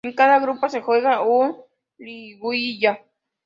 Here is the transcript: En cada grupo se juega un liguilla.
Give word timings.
En 0.03 0.13
cada 0.15 0.39
grupo 0.39 0.67
se 0.67 0.81
juega 0.81 1.21
un 1.21 1.57
liguilla. 1.99 3.05